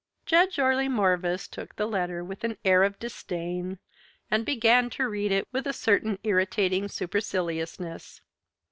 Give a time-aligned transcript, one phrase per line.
[0.25, 3.77] Judge Orley Morvis took the letter with an air of disdain
[4.31, 8.19] and began to read it with a certain irritating superciliousness.